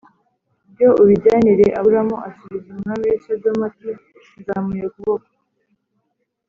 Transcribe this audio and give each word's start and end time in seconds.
Byo 0.71 0.89
ubyijyanire 1.01 1.65
aburamu 1.79 2.15
asubiza 2.29 2.67
umwami 2.75 3.03
w 3.09 3.13
i 3.17 3.19
sodomu 3.25 3.61
ati 3.69 3.89
nzamuye 4.39 4.83
ukuboko 4.89 5.29